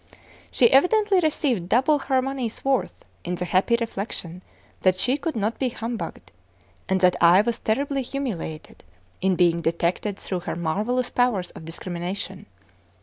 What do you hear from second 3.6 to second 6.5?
reflection that she could not be humbugged,